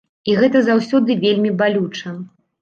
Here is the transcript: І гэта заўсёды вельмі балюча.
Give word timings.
І 0.31 0.33
гэта 0.39 0.61
заўсёды 0.69 1.17
вельмі 1.27 1.53
балюча. 1.61 2.17